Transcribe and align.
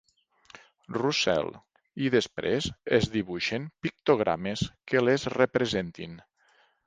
Roussel— 0.95 1.51
i 2.05 2.09
després 2.15 2.69
es 2.99 3.09
dibuixen 3.17 3.69
pictogrames 3.87 4.63
que 4.93 5.07
les 5.09 5.29
representin. 5.37 6.19